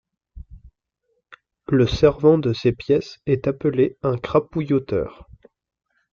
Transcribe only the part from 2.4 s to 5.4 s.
ces pièces est appelé un crapouilloteur.